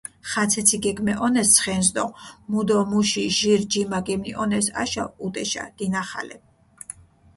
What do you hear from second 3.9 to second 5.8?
გემნიჸონეს აშო, ჸუდეშა,